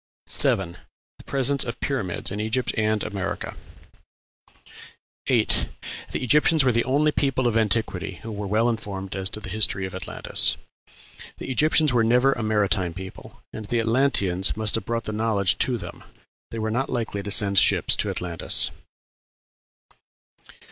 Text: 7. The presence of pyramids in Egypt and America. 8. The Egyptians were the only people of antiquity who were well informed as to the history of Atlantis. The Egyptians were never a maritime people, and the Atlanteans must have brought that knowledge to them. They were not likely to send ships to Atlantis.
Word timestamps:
7. 0.25 0.77
The 1.19 1.23
presence 1.25 1.63
of 1.63 1.79
pyramids 1.79 2.31
in 2.31 2.39
Egypt 2.39 2.73
and 2.75 3.03
America. 3.03 3.55
8. 5.27 5.67
The 6.11 6.23
Egyptians 6.23 6.63
were 6.63 6.71
the 6.71 6.83
only 6.85 7.11
people 7.11 7.45
of 7.45 7.55
antiquity 7.55 8.15
who 8.23 8.31
were 8.31 8.47
well 8.47 8.67
informed 8.67 9.15
as 9.15 9.29
to 9.29 9.39
the 9.39 9.51
history 9.51 9.85
of 9.85 9.93
Atlantis. 9.93 10.57
The 11.37 11.51
Egyptians 11.51 11.93
were 11.93 12.03
never 12.03 12.33
a 12.33 12.41
maritime 12.41 12.95
people, 12.95 13.43
and 13.53 13.65
the 13.65 13.79
Atlanteans 13.79 14.57
must 14.57 14.73
have 14.73 14.85
brought 14.87 15.03
that 15.03 15.13
knowledge 15.13 15.59
to 15.59 15.77
them. 15.77 16.03
They 16.49 16.57
were 16.57 16.71
not 16.71 16.89
likely 16.89 17.21
to 17.21 17.29
send 17.29 17.59
ships 17.59 17.95
to 17.97 18.09
Atlantis. 18.09 18.71